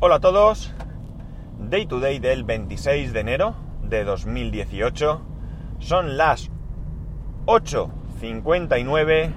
[0.00, 0.72] Hola a todos.
[1.58, 5.20] Day to day del 26 de enero de 2018.
[5.80, 6.52] Son las
[7.46, 9.32] 8.59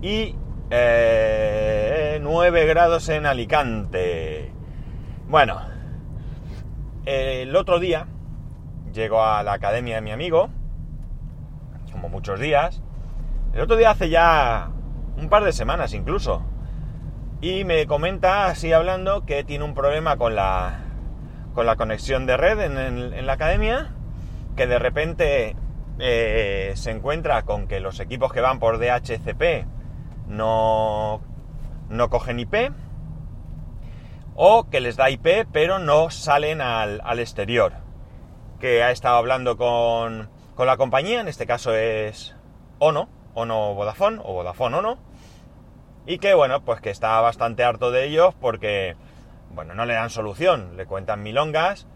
[0.00, 0.34] y
[0.70, 4.52] eh, 9 grados en Alicante.
[5.28, 5.60] Bueno,
[7.04, 8.06] el otro día
[8.94, 10.48] llego a la academia de mi amigo,
[11.92, 12.80] como muchos días.
[13.52, 14.70] El otro día hace ya
[15.18, 16.42] un par de semanas incluso.
[17.40, 20.80] Y me comenta, así hablando, que tiene un problema con la,
[21.54, 23.92] con la conexión de red en, la academia,
[24.56, 25.54] que de repente
[25.98, 29.66] eh, se encuentra con que los equipos que van por DHCP
[30.28, 31.20] no,
[31.90, 32.72] no cogen IP,
[34.34, 37.74] o que les da IP pero no salen al, al exterior.
[38.60, 42.34] Que ha estado hablando con, con la compañía, en este caso es
[42.78, 44.98] Ono, Ono Vodafone o Vodafone Ono,
[46.06, 48.96] y que bueno, pues que está bastante harto de ellos porque,
[49.50, 51.86] bueno, no le dan solución, le cuentan milongas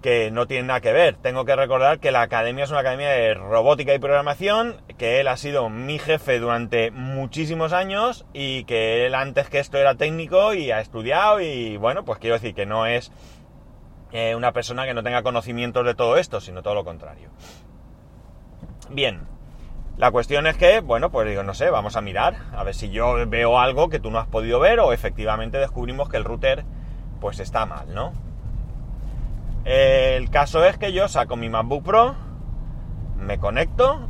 [0.00, 1.16] que no tienen nada que ver.
[1.16, 5.28] Tengo que recordar que la academia es una academia de robótica y programación, que él
[5.28, 10.54] ha sido mi jefe durante muchísimos años y que él antes que esto era técnico
[10.54, 13.12] y ha estudiado y bueno, pues quiero decir que no es
[14.12, 17.28] eh, una persona que no tenga conocimientos de todo esto, sino todo lo contrario.
[18.88, 19.20] Bien,
[20.00, 22.88] la cuestión es que, bueno, pues digo, no sé, vamos a mirar, a ver si
[22.88, 26.64] yo veo algo que tú no has podido ver o efectivamente descubrimos que el router
[27.20, 28.14] pues está mal, ¿no?
[29.66, 32.14] El caso es que yo saco mi MacBook Pro,
[33.18, 34.08] me conecto,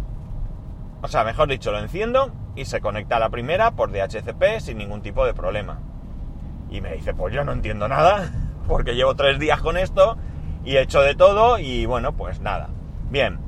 [1.03, 4.79] o sea, mejor dicho, lo enciendo y se conecta a la primera por DHCP sin
[4.79, 5.81] ningún tipo de problema.
[6.71, 8.31] Y me dice, pues yo no entiendo nada,
[8.69, 10.17] porque llevo tres días con esto
[10.65, 12.69] y he hecho de todo y bueno, pues nada.
[13.11, 13.41] Bien,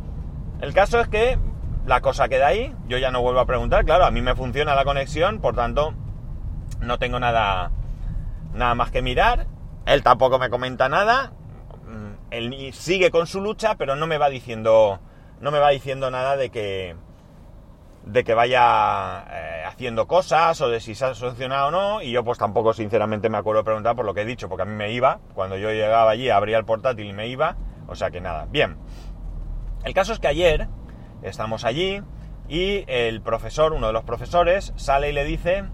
[0.61, 1.39] el caso es que
[1.87, 4.75] la cosa queda ahí, yo ya no vuelvo a preguntar, claro, a mí me funciona
[4.75, 5.95] la conexión, por tanto,
[6.81, 7.73] no tengo nada,
[8.53, 9.47] nada más que mirar,
[9.87, 11.33] él tampoco me comenta nada,
[11.87, 15.01] mm, él sigue con su lucha, pero no me va diciendo,
[15.41, 16.95] no me va diciendo nada de que,
[18.05, 22.13] de que vaya eh, haciendo cosas o de si se ha solucionado o no, y
[22.13, 24.67] yo pues tampoco sinceramente me acuerdo de preguntar por lo que he dicho, porque a
[24.67, 27.57] mí me iba, cuando yo llegaba allí abría el portátil y me iba,
[27.89, 28.79] o sea que nada, bien.
[29.85, 30.69] El caso es que ayer,
[31.23, 32.03] Estamos allí
[32.49, 35.65] y el profesor, uno de los profesores, sale y le dice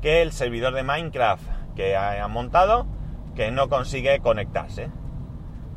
[0.00, 1.42] que el servidor de Minecraft
[1.74, 2.86] que ha montado,
[3.34, 4.90] que no consigue conectarse.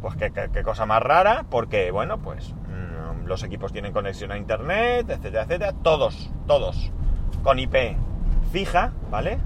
[0.01, 5.09] Pues qué, cosa más rara, porque bueno, pues mm, los equipos tienen conexión a internet,
[5.09, 6.91] etcétera, etcétera, todos, todos,
[7.43, 7.97] con IP
[8.51, 9.39] fija, ¿vale?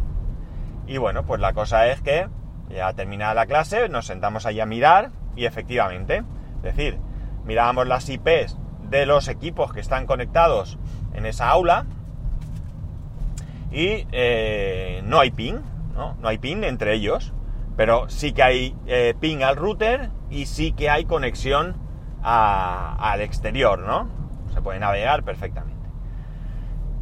[0.85, 2.27] Y bueno, pues la cosa es que
[2.69, 6.23] ya terminada la clase, nos sentamos ahí a mirar y efectivamente,
[6.57, 6.99] es decir,
[7.45, 8.57] mirábamos las IPs
[8.89, 10.77] de los equipos que están conectados
[11.13, 11.85] en esa aula
[13.71, 15.59] y eh, no hay ping,
[15.95, 16.15] ¿no?
[16.23, 17.33] hay ping entre ellos,
[17.77, 21.75] pero sí que hay eh, ping al router y sí que hay conexión
[22.21, 24.09] al exterior, ¿no?
[24.53, 25.87] Se puede navegar perfectamente.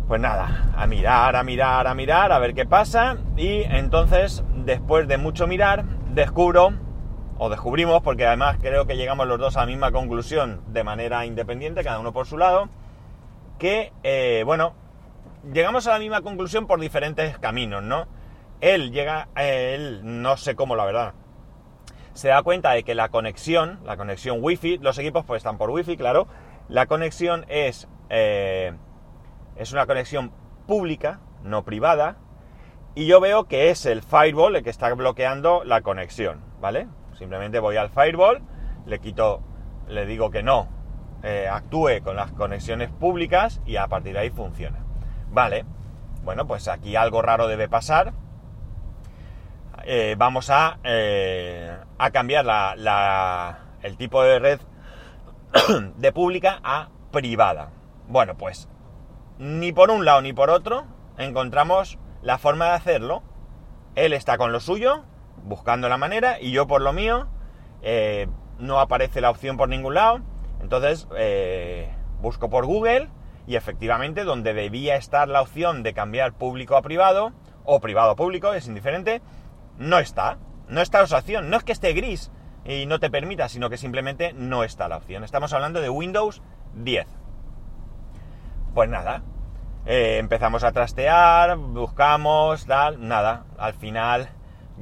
[0.07, 5.07] Pues nada, a mirar, a mirar, a mirar, a ver qué pasa y entonces, después
[5.07, 6.73] de mucho mirar, descubro
[7.39, 11.25] o descubrimos, porque además creo que llegamos los dos a la misma conclusión de manera
[11.25, 12.69] independiente, cada uno por su lado,
[13.59, 14.73] que, eh, bueno,
[15.51, 18.07] llegamos a la misma conclusión por diferentes caminos, ¿no?
[18.61, 21.13] Él llega, él no sé cómo, la verdad,
[22.13, 25.69] se da cuenta de que la conexión, la conexión wifi, los equipos pues están por
[25.69, 26.27] wifi, claro,
[26.67, 28.73] la conexión es, eh,
[29.55, 30.31] es una conexión
[30.65, 32.17] pública, no privada,
[32.95, 36.87] y yo veo que es el firewall el que está bloqueando la conexión, ¿vale?
[37.17, 38.41] Simplemente voy al firewall,
[38.85, 39.41] le quito,
[39.87, 40.67] le digo que no,
[41.23, 44.79] eh, actúe con las conexiones públicas y a partir de ahí funciona.
[45.29, 45.65] Vale,
[46.23, 48.13] bueno, pues aquí algo raro debe pasar.
[49.83, 54.59] Eh, vamos a, eh, a cambiar la, el tipo de red
[55.95, 57.71] de pública a privada.
[58.07, 58.69] Bueno, pues
[59.39, 60.85] ni por un lado ni por otro
[61.17, 63.23] encontramos la forma de hacerlo.
[63.95, 65.03] Él está con lo suyo,
[65.47, 67.27] buscando la manera y yo por lo mío
[67.81, 68.27] eh,
[68.59, 70.21] no aparece la opción por ningún lado.
[70.61, 73.09] Entonces eh, busco por Google
[73.45, 77.31] y efectivamente donde debía estar la opción de cambiar público a privado
[77.63, 79.21] o privado a público, es indiferente,
[79.77, 80.37] no está.
[80.67, 81.49] No está esa opción.
[81.49, 82.31] No es que esté gris
[82.65, 85.23] y no te permita, sino que simplemente no está la opción.
[85.23, 86.41] Estamos hablando de Windows
[86.73, 87.07] 10.
[88.73, 89.23] Pues nada,
[89.85, 93.45] eh, empezamos a trastear, buscamos, tal, nada.
[93.57, 94.29] Al final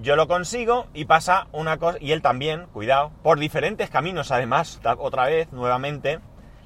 [0.02, 4.82] yo lo consigo y pasa una cosa, y él también, cuidado, por diferentes caminos además,
[4.98, 6.20] otra vez, nuevamente.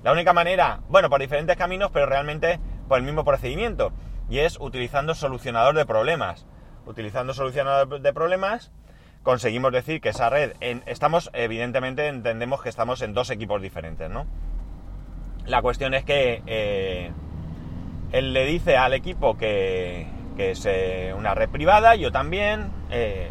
[0.03, 3.91] La única manera, bueno, por diferentes caminos, pero realmente por el mismo procedimiento,
[4.29, 6.47] y es utilizando solucionador de problemas.
[6.85, 8.71] Utilizando solucionador de problemas,
[9.23, 10.53] conseguimos decir que esa red,
[10.85, 14.25] estamos, evidentemente entendemos que estamos en dos equipos diferentes, ¿no?
[15.45, 17.11] La cuestión es que eh,
[18.11, 20.07] él le dice al equipo que,
[20.39, 23.29] que es eh, una red privada, yo también, eh,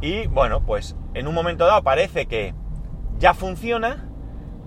[0.00, 2.52] y bueno, pues en un momento dado parece que
[3.20, 4.08] ya funciona,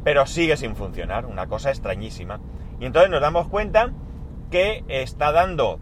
[0.05, 2.39] pero sigue sin funcionar, una cosa extrañísima.
[2.79, 3.91] Y entonces nos damos cuenta
[4.51, 5.81] que está dando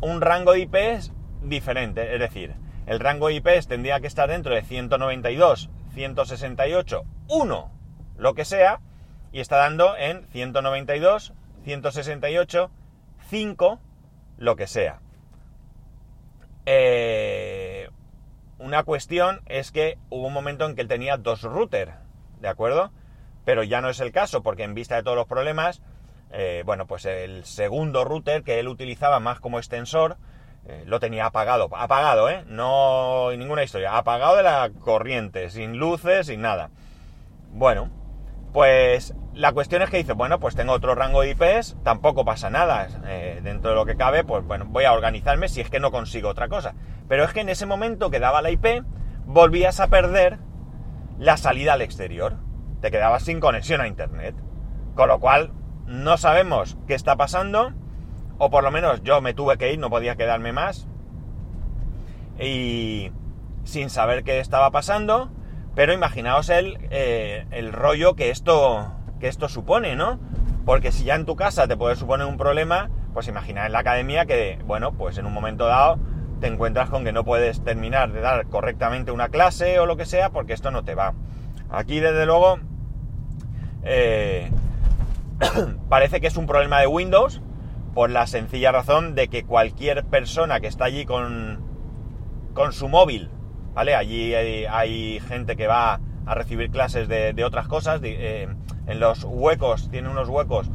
[0.00, 2.56] un rango de IPs diferente, es decir,
[2.86, 7.70] el rango de IPs tendría que estar dentro de 192, 168, 1,
[8.16, 8.80] lo que sea,
[9.30, 11.32] y está dando en 192,
[11.62, 12.70] 168,
[13.28, 13.80] 5,
[14.40, 14.98] lo que sea.
[16.66, 17.88] Eh,
[18.58, 21.92] una cuestión es que hubo un momento en que él tenía dos routers,
[22.40, 22.90] ¿de acuerdo?
[23.44, 25.82] Pero ya no es el caso, porque en vista de todos los problemas,
[26.32, 30.16] eh, bueno, pues el segundo router que él utilizaba más como extensor,
[30.66, 31.68] eh, lo tenía apagado.
[31.72, 32.44] Apagado, ¿eh?
[32.46, 33.96] No ninguna historia.
[33.96, 36.70] Apagado de la corriente, sin luces, sin nada.
[37.52, 37.90] Bueno,
[38.52, 42.50] pues la cuestión es que dice, bueno, pues tengo otro rango de IPs, tampoco pasa
[42.50, 42.88] nada.
[43.06, 45.90] Eh, dentro de lo que cabe, pues bueno, voy a organizarme si es que no
[45.90, 46.74] consigo otra cosa.
[47.08, 48.84] Pero es que en ese momento que daba la IP,
[49.26, 50.38] volvías a perder
[51.18, 52.36] la salida al exterior.
[52.80, 54.34] Te quedabas sin conexión a Internet.
[54.94, 55.52] Con lo cual,
[55.86, 57.72] no sabemos qué está pasando.
[58.38, 60.88] O por lo menos yo me tuve que ir, no podía quedarme más.
[62.38, 63.12] Y
[63.64, 65.30] sin saber qué estaba pasando.
[65.80, 70.20] Pero imaginaos el, eh, el rollo que esto que esto supone, ¿no?
[70.66, 73.78] Porque si ya en tu casa te puede suponer un problema, pues imagina en la
[73.78, 75.98] academia que, bueno, pues en un momento dado
[76.38, 80.04] te encuentras con que no puedes terminar de dar correctamente una clase o lo que
[80.04, 81.14] sea porque esto no te va.
[81.70, 82.58] Aquí, desde luego,
[83.82, 84.50] eh,
[85.88, 87.40] parece que es un problema de Windows
[87.94, 91.64] por la sencilla razón de que cualquier persona que está allí con,
[92.52, 93.30] con su móvil,
[93.74, 98.48] Allí hay, gente que va a recibir clases de, otras cosas, eh,
[98.86, 100.70] en los huecos, tiene unos huecos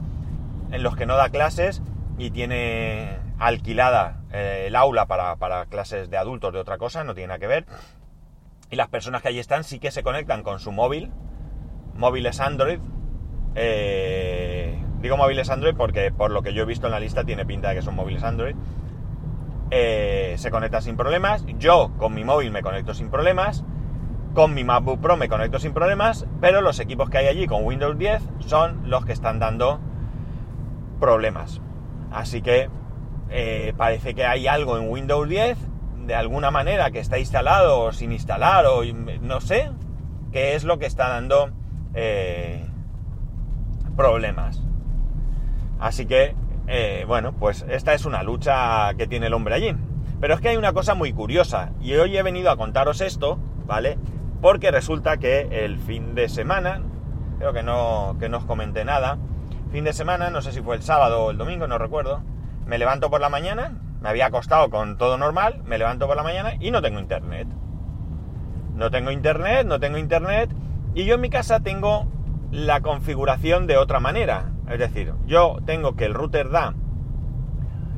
[0.71, 1.81] en los que no da clases
[2.17, 7.27] y tiene alquilada eh, el aula para, clases de adultos de otra cosa, no tiene
[7.27, 7.65] nada que ver.
[8.71, 11.11] Y las personas que allí están sí que se conectan con su móvil,
[11.95, 12.79] móviles Android.
[13.55, 17.45] Eh, digo móviles Android porque por lo que yo he visto en la lista tiene
[17.45, 18.55] pinta de que son móviles Android.
[19.71, 21.45] Eh, se conecta sin problemas.
[21.57, 23.63] Yo con mi móvil me conecto sin problemas.
[24.33, 27.63] Con mi MacBook Pro me conecto sin problemas, pero los equipos que hay allí con
[27.63, 29.79] Windows 10 son los que están dando
[30.99, 31.61] problemas.
[32.11, 32.69] Así que
[33.29, 35.57] eh, parece que hay algo en Windows 10
[36.05, 39.71] de alguna manera que está instalado o sin instalar o no sé
[40.31, 41.49] qué es lo que está dando
[41.93, 42.65] eh,
[43.95, 44.61] problemas.
[45.79, 46.35] Así que,
[46.67, 49.75] eh, bueno, pues esta es una lucha que tiene el hombre allí.
[50.19, 53.37] Pero es que hay una cosa muy curiosa y hoy he venido a contaros esto,
[53.65, 53.97] ¿vale?
[54.45, 56.79] porque resulta que el fin de semana,
[57.39, 59.17] creo que no, que no os comenté nada,
[59.71, 62.21] fin de semana, no sé si fue el sábado o el domingo, no recuerdo,
[62.65, 63.71] me levanto por la mañana,
[64.01, 67.47] me había acostado con todo normal, me levanto por la mañana y no tengo internet.
[68.75, 70.51] No tengo internet, no tengo internet,
[70.93, 72.05] y yo en mi casa tengo
[72.51, 74.51] la configuración de otra manera.
[74.69, 76.73] Es decir, yo tengo que el router da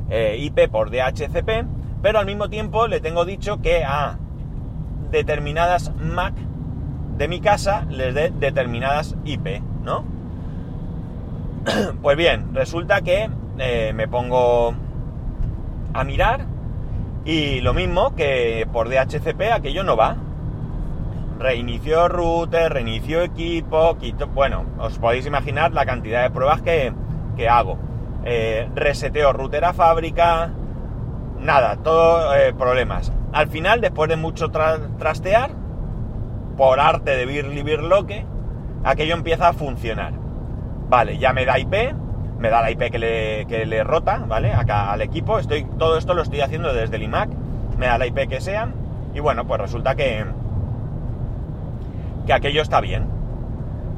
[0.09, 1.65] eh, IP por DHCP,
[2.01, 4.17] pero al mismo tiempo le tengo dicho que a
[5.11, 6.33] determinadas MAC
[7.17, 10.05] de mi casa les dé determinadas IP, ¿no?
[12.01, 14.73] Pues bien, resulta que eh, me pongo
[15.93, 16.45] a mirar
[17.25, 20.15] y lo mismo que por DHCP aquello no va.
[21.39, 24.27] Reinicio router, reinicio equipo, quito...
[24.27, 26.91] Bueno, os podéis imaginar la cantidad de pruebas que,
[27.47, 27.77] hago.
[28.25, 30.49] Eh, reseteo router a fábrica,
[31.39, 33.11] nada, todo eh, problemas.
[33.33, 35.51] Al final, después de mucho trastear,
[36.57, 38.25] por arte de Birli Birloque,
[38.83, 40.13] aquello empieza a funcionar.
[40.89, 41.93] Vale, ya me da IP,
[42.39, 44.53] me da la IP que le, le rota, ¿vale?
[44.53, 47.29] Acá al equipo, estoy, todo esto lo estoy haciendo desde el iMac,
[47.77, 48.69] me da la IP que sea,
[49.13, 50.25] y bueno, pues resulta que,
[52.27, 53.07] que aquello está bien.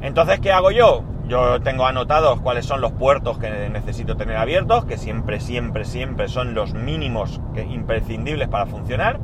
[0.00, 1.04] Entonces, ¿qué hago yo?
[1.26, 6.28] Yo tengo anotados cuáles son los puertos que necesito tener abiertos, que siempre, siempre, siempre
[6.28, 9.20] son los mínimos imprescindibles para funcionar.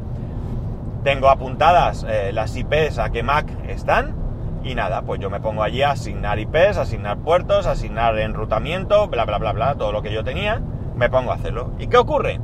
[1.03, 4.15] Tengo apuntadas eh, las IPs a qué Mac están.
[4.63, 9.25] Y nada, pues yo me pongo allí a asignar IPs, asignar puertos, asignar enrutamiento, bla,
[9.25, 10.61] bla, bla, bla, todo lo que yo tenía,
[10.97, 11.71] me pongo a hacerlo.
[11.79, 12.41] ¿Y qué ocurre?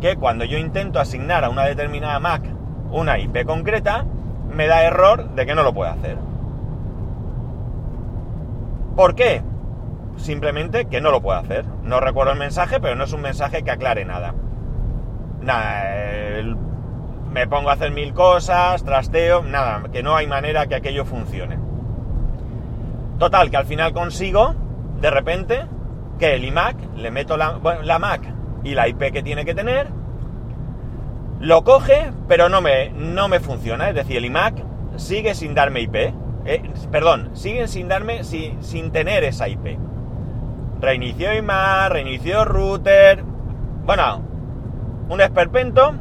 [0.00, 2.42] Que cuando yo intento asignar a una determinada Mac
[2.90, 4.04] una IP concreta,
[4.52, 6.16] me da error de que no lo puedo hacer.
[8.96, 9.42] ¿Por qué?
[10.16, 11.64] Simplemente que no lo puedo hacer.
[11.84, 14.34] No recuerdo el mensaje, pero no es un mensaje que aclare nada.
[17.30, 21.58] me pongo a hacer mil cosas, trasteo, nada, que no hay manera que aquello funcione.
[23.18, 24.54] Total, que al final consigo,
[25.00, 25.66] de repente,
[26.18, 28.22] que el iMac, le meto la, la Mac
[28.64, 29.88] y la IP que tiene que tener,
[31.40, 33.88] lo coge, pero no me, no me funciona.
[33.88, 34.62] Es decir, el iMac
[34.96, 35.94] sigue sin darme IP.
[36.44, 39.78] Eh, perdón, sigue sin darme, sin tener esa IP.
[40.80, 43.22] Reinició iMac, reinició router.
[43.84, 44.22] Bueno,
[45.08, 45.94] un esperpento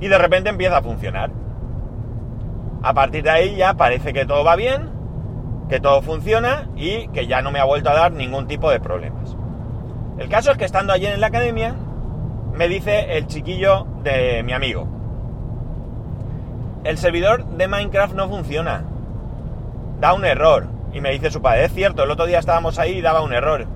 [0.00, 1.30] y de repente empieza a funcionar.
[2.82, 4.90] A partir de ahí ya parece que todo va bien,
[5.68, 8.80] que todo funciona y que ya no me ha vuelto a dar ningún tipo de
[8.80, 9.36] problemas.
[10.18, 11.74] El caso es que estando allí en la academia,
[12.52, 14.86] me dice el chiquillo de mi amigo,
[16.84, 18.84] el servidor de Minecraft no funciona,
[20.00, 20.66] da un error.
[20.92, 23.32] Y me dice su padre, es cierto, el otro día estábamos ahí y daba un
[23.32, 23.66] error.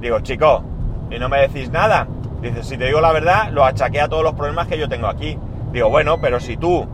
[0.00, 0.62] Digo, chico,
[1.10, 2.06] ¿y no me decís nada?
[2.40, 5.08] Dice, si te digo la verdad, lo achaqué a todos los problemas que yo tengo
[5.08, 5.36] aquí.
[5.72, 6.86] Digo, bueno, pero si tú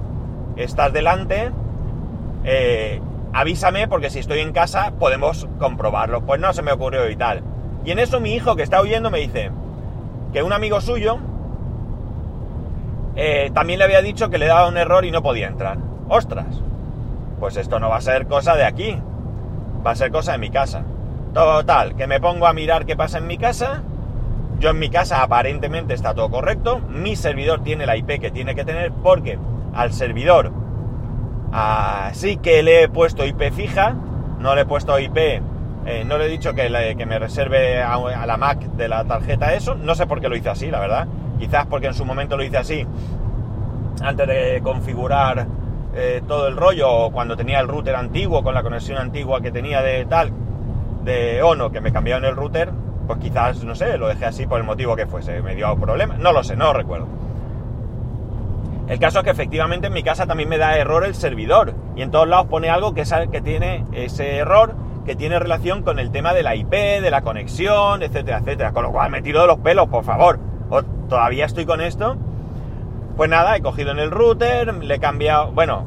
[0.56, 1.50] estás delante,
[2.44, 3.02] eh,
[3.32, 6.22] avísame porque si estoy en casa podemos comprobarlo.
[6.22, 7.42] Pues no se me ocurrió y tal.
[7.84, 9.50] Y en eso mi hijo que está oyendo me dice
[10.32, 11.18] que un amigo suyo
[13.16, 15.78] eh, también le había dicho que le daba un error y no podía entrar.
[16.08, 16.62] ¡Ostras!
[17.40, 19.00] Pues esto no va a ser cosa de aquí.
[19.84, 20.84] Va a ser cosa de mi casa.
[21.34, 23.82] Total, que me pongo a mirar qué pasa en mi casa
[24.58, 26.80] yo en mi casa aparentemente está todo correcto.
[26.88, 29.38] Mi servidor tiene la IP que tiene que tener porque
[29.74, 30.52] al servidor
[32.12, 33.94] sí que le he puesto IP fija,
[34.38, 35.16] no le he puesto IP,
[35.86, 39.74] eh, no le he dicho que, me reserve a, la Mac de la tarjeta eso.
[39.74, 41.06] No sé por qué lo hice así, la verdad.
[41.38, 42.86] Quizás porque en su momento lo hice así
[44.02, 45.46] antes de configurar
[45.94, 49.50] eh, todo el rollo o cuando tenía el router antiguo con la conexión antigua que
[49.50, 50.32] tenía de tal
[51.04, 52.70] de Ono que me cambiaron el router
[53.06, 56.16] pues quizás, no sé, lo dejé así por el motivo que fuese, me dio problema,
[56.18, 57.06] no lo sé, no lo recuerdo.
[58.88, 62.02] El caso es que efectivamente en mi casa también me da error el servidor y
[62.02, 64.74] en todos lados pone algo que, que tiene ese error
[65.04, 68.72] que tiene relación con el tema de la IP, de la conexión, etcétera, etcétera.
[68.72, 70.38] Con lo cual me tiro de los pelos, por favor.
[71.08, 72.16] Todavía estoy con esto.
[73.16, 75.86] Pues nada, he cogido en el router, le he cambiado, bueno,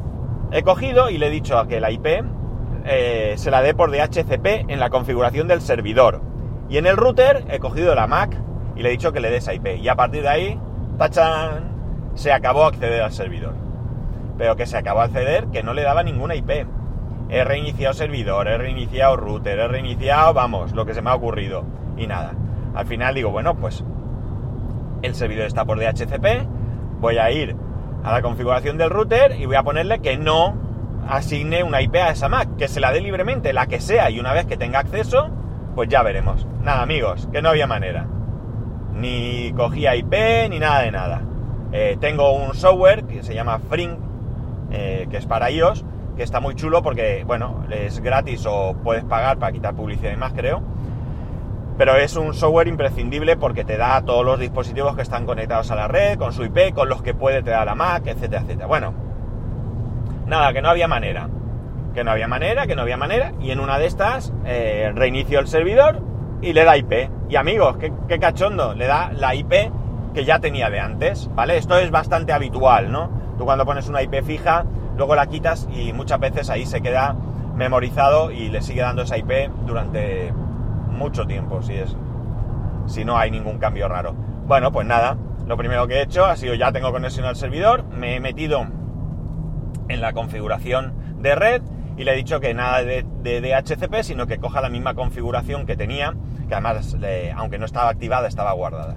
[0.51, 2.07] he cogido y le he dicho a que la IP
[2.85, 6.21] eh, se la dé por DHCP en la configuración del servidor.
[6.69, 8.35] Y en el router he cogido la Mac
[8.75, 9.77] y le he dicho que le des IP.
[9.79, 10.59] Y a partir de ahí,
[10.97, 11.69] tachan,
[12.15, 13.53] se acabó acceder al servidor.
[14.37, 16.65] Pero que se acabó acceder, que no le daba ninguna IP.
[17.29, 21.63] He reiniciado servidor, he reiniciado router, he reiniciado, vamos, lo que se me ha ocurrido.
[21.97, 22.33] Y nada.
[22.73, 23.83] Al final digo, bueno, pues
[25.01, 26.47] el servidor está por DHCP,
[26.99, 27.55] voy a ir
[28.03, 30.55] a la configuración del router y voy a ponerle que no
[31.07, 34.19] asigne una IP a esa Mac, que se la dé libremente, la que sea, y
[34.19, 35.29] una vez que tenga acceso,
[35.75, 36.47] pues ya veremos.
[36.61, 38.05] Nada, amigos, que no había manera.
[38.93, 40.13] Ni cogía IP,
[40.49, 41.21] ni nada de nada.
[41.71, 43.97] Eh, tengo un software que se llama Fring,
[44.71, 49.03] eh, que es para iOS, que está muy chulo porque, bueno, es gratis o puedes
[49.03, 50.61] pagar para quitar publicidad y más, creo.
[51.79, 55.75] Pero es un software imprescindible porque te da todos los dispositivos que están conectados a
[55.75, 58.67] la red, con su IP, con los que puede te da la Mac, etcétera, etcétera.
[58.67, 58.93] Bueno,
[60.27, 61.27] nada, que no había manera
[61.93, 65.39] que no había manera, que no había manera, y en una de estas eh, reinicio
[65.39, 66.01] el servidor
[66.41, 67.09] y le da IP.
[67.29, 69.53] Y amigos, qué, cachondo, le da la IP
[70.13, 71.57] que ya tenía de antes, ¿vale?
[71.57, 73.09] Esto es bastante habitual, ¿no?
[73.37, 74.65] Tú cuando pones una IP fija,
[74.97, 77.15] luego la quitas y muchas veces ahí se queda
[77.55, 80.33] memorizado y le sigue dando esa IP durante
[80.99, 81.95] mucho tiempo, si es
[82.85, 84.13] si no hay ningún cambio raro.
[84.45, 87.85] Bueno, pues nada, lo primero que he hecho ha sido ya tengo conexión al servidor,
[87.85, 88.65] me he metido
[89.87, 91.61] en la configuración de red
[91.97, 95.75] y le he dicho que nada de, DHCP, sino que coja la misma configuración que
[95.75, 96.15] tenía,
[96.47, 96.95] que además,
[97.35, 98.95] aunque no estaba activada, estaba guardada.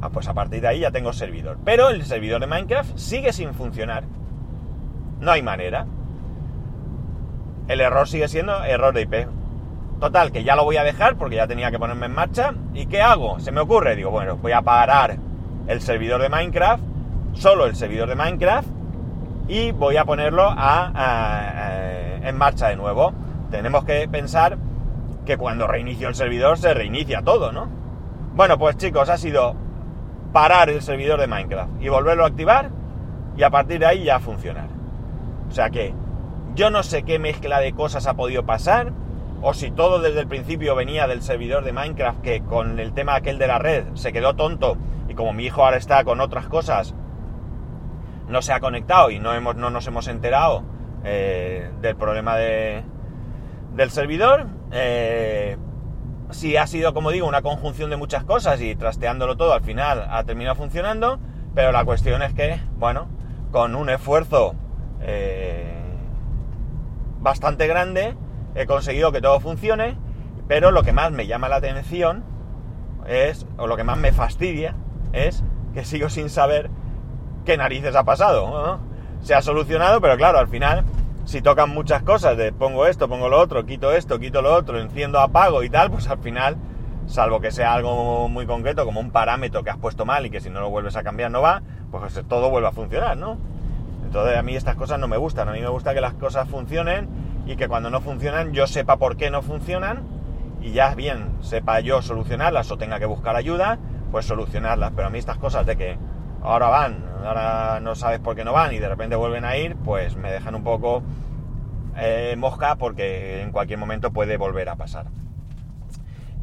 [0.00, 1.58] Ah, pues a partir de ahí ya tengo servidor.
[1.64, 4.04] Pero el servidor de Minecraft sigue sin funcionar.
[5.20, 5.86] No hay manera.
[7.68, 9.39] El error sigue siendo error de IP.
[10.00, 12.54] Total, que ya lo voy a dejar porque ya tenía que ponerme en marcha.
[12.72, 13.38] ¿Y qué hago?
[13.38, 15.18] Se me ocurre, digo, bueno, voy a parar
[15.66, 16.82] el servidor de Minecraft,
[17.34, 18.68] solo el servidor de Minecraft,
[19.46, 23.12] y voy a ponerlo a en marcha de nuevo.
[23.50, 24.56] Tenemos que pensar
[25.26, 27.68] que cuando reinicio el servidor se reinicia todo, ¿no?
[28.34, 29.54] Bueno, pues chicos, ha sido
[30.32, 32.70] parar el servidor de Minecraft y volverlo a activar
[33.36, 34.68] y a partir de ahí ya funcionar.
[35.48, 35.92] O sea que
[36.54, 38.92] yo no sé qué mezcla de cosas ha podido pasar
[39.42, 43.14] o si todo desde el principio venía del servidor de Minecraft que con el tema
[43.14, 44.76] aquel de la red se quedó tonto
[45.08, 46.94] y como mi hijo ahora está con otras cosas
[48.30, 50.62] no se ha conectado y no, hemos, no nos hemos enterado
[51.04, 52.84] eh, del problema de,
[53.74, 54.46] del servidor.
[54.70, 55.56] Eh,
[56.30, 60.06] si ha sido, como digo, una conjunción de muchas cosas y trasteándolo todo al final
[60.08, 61.18] ha terminado funcionando,
[61.54, 63.08] pero la cuestión es que, bueno,
[63.50, 64.54] con un esfuerzo
[65.00, 65.74] eh,
[67.18, 68.14] bastante grande,
[68.54, 69.96] he conseguido que todo funcione,
[70.48, 72.24] pero lo que más me llama la atención
[73.06, 74.74] es, o lo que más me fastidia,
[75.12, 75.42] es
[75.74, 76.70] que sigo sin saber
[77.44, 78.80] qué narices ha pasado.
[79.22, 80.84] Se ha solucionado, pero claro, al final,
[81.24, 84.80] si tocan muchas cosas, de pongo esto, pongo lo otro, quito esto, quito lo otro,
[84.80, 86.56] enciendo, apago y tal, pues al final,
[87.06, 90.40] salvo que sea algo muy concreto, como un parámetro que has puesto mal y que
[90.40, 93.38] si no lo vuelves a cambiar no va, pues todo vuelve a funcionar, ¿no?
[94.04, 96.48] Entonces a mí estas cosas no me gustan, a mí me gusta que las cosas
[96.48, 97.08] funcionen
[97.50, 100.04] y que cuando no funcionan yo sepa por qué no funcionan
[100.62, 103.78] y ya bien sepa yo solucionarlas o tenga que buscar ayuda,
[104.12, 104.92] pues solucionarlas.
[104.94, 105.98] Pero a mí estas cosas de que
[106.42, 109.74] ahora van, ahora no sabes por qué no van y de repente vuelven a ir,
[109.84, 111.02] pues me dejan un poco
[111.96, 115.06] eh, mosca porque en cualquier momento puede volver a pasar.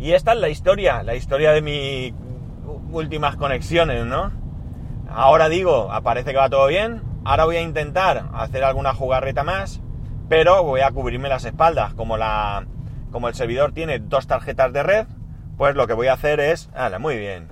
[0.02, 2.14] Y esta es la historia, la historia de mis
[2.92, 4.32] últimas conexiones, ¿no?
[5.10, 9.82] Ahora digo, aparece que va todo bien, ahora voy a intentar hacer alguna jugarreta más,
[10.30, 12.66] pero voy a cubrirme las espaldas, como la
[13.12, 15.08] como el servidor tiene dos tarjetas de red,
[15.58, 16.70] pues lo que voy a hacer es...
[16.76, 17.48] ¡Hala, muy bien!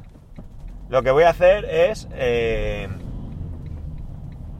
[0.90, 2.88] Lo que voy a hacer es eh,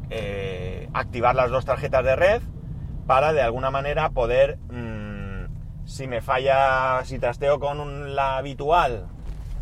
[0.10, 2.42] eh, activar las dos tarjetas de red
[3.06, 9.06] para de alguna manera poder, mm, si me falla, si trasteo con la habitual,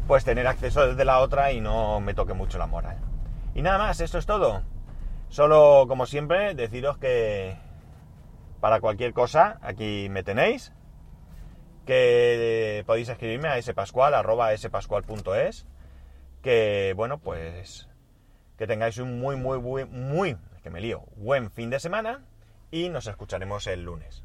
[0.08, 2.98] pues tener acceso desde la otra y no me toque mucho la moral.
[3.54, 4.62] Y nada más, esto es todo.
[5.28, 7.58] Solo, como siempre, deciros que
[8.64, 10.72] para cualquier cosa, aquí me tenéis
[11.86, 15.68] que podéis escribirme a spascual, arroba spascual.es,
[16.42, 17.90] que bueno, pues
[18.58, 22.24] que tengáis un muy, muy, muy, muy, que me lío, buen fin de semana
[22.72, 24.24] y nos escucharemos el lunes.